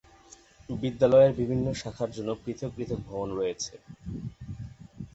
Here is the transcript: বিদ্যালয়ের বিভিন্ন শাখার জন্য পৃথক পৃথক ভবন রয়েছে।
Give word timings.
বিদ্যালয়ের 0.69 1.31
বিভিন্ন 1.39 1.65
শাখার 1.81 2.09
জন্য 2.15 2.29
পৃথক 2.43 2.69
পৃথক 2.75 2.99
ভবন 3.07 3.29
রয়েছে। 3.39 3.73